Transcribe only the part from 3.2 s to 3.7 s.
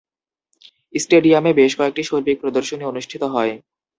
হয়।